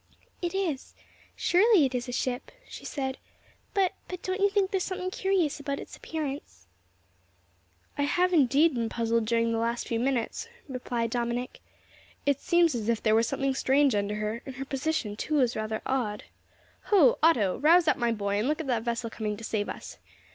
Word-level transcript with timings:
"It 0.41 0.55
is, 0.55 0.95
surely 1.35 1.85
it 1.85 1.93
is 1.93 2.09
a 2.09 2.11
ship," 2.11 2.49
she 2.67 2.83
said, 2.85 3.19
"but 3.75 3.93
but 4.07 4.23
don't 4.23 4.39
you 4.41 4.49
think 4.49 4.71
there 4.71 4.77
is 4.79 4.83
something 4.83 5.11
curious 5.11 5.59
about 5.59 5.79
its 5.79 5.95
appearance?" 5.95 6.65
"I 7.99 8.01
have 8.01 8.33
indeed 8.33 8.73
been 8.73 8.89
puzzled 8.89 9.25
during 9.27 9.51
the 9.51 9.59
last 9.59 9.87
few 9.87 9.99
minutes," 9.99 10.47
replied 10.67 11.11
Dominick. 11.11 11.61
"It 12.25 12.39
seems 12.39 12.73
as 12.73 12.89
if 12.89 13.03
there 13.03 13.13
were 13.13 13.21
something 13.21 13.53
strange 13.53 13.93
under 13.93 14.15
her, 14.15 14.41
and 14.43 14.55
her 14.55 14.65
position, 14.65 15.15
too, 15.15 15.39
is 15.39 15.55
rather 15.55 15.83
odd. 15.85 16.23
Ho! 16.85 17.19
Otto, 17.21 17.59
rouse 17.59 17.87
up, 17.87 17.97
my 17.97 18.11
boy, 18.11 18.39
and 18.39 18.47
look 18.47 18.59
at 18.59 18.65
the 18.65 18.79
vessel 18.81 19.11
coming 19.11 19.37
to 19.37 19.43
save 19.43 19.69
us. 19.69 19.99